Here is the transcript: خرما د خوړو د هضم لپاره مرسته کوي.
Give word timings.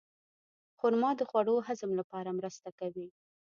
خرما 0.79 1.09
د 1.19 1.21
خوړو 1.29 1.55
د 1.61 1.65
هضم 1.67 1.91
لپاره 1.99 2.29
مرسته 2.39 2.69
کوي. 2.79 3.07